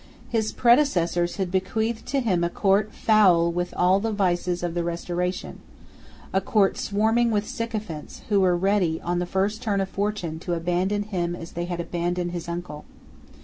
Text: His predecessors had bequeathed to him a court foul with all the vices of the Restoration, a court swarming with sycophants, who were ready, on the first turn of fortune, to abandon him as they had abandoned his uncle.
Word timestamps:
His 0.29 0.51
predecessors 0.51 1.35
had 1.35 1.51
bequeathed 1.51 2.07
to 2.07 2.21
him 2.21 2.43
a 2.43 2.49
court 2.49 2.91
foul 2.91 3.51
with 3.51 3.71
all 3.77 3.99
the 3.99 4.11
vices 4.11 4.63
of 4.63 4.73
the 4.73 4.83
Restoration, 4.83 5.59
a 6.33 6.41
court 6.41 6.75
swarming 6.79 7.29
with 7.29 7.47
sycophants, 7.47 8.23
who 8.29 8.39
were 8.39 8.57
ready, 8.57 8.99
on 9.03 9.19
the 9.19 9.27
first 9.27 9.61
turn 9.61 9.79
of 9.79 9.89
fortune, 9.89 10.39
to 10.39 10.55
abandon 10.55 11.03
him 11.03 11.35
as 11.35 11.51
they 11.51 11.65
had 11.65 11.79
abandoned 11.79 12.31
his 12.31 12.49
uncle. 12.49 12.83